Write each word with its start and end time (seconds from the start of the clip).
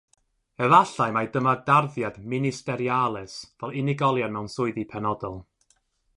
Efallai 0.67 1.07
mai 1.17 1.21
dyma 1.35 1.53
darddiad 1.67 2.17
ministeriales 2.33 3.37
fel 3.61 3.79
unigolion 3.83 4.35
mewn 4.39 4.53
swyddi 4.57 4.89
penodol. 4.97 5.39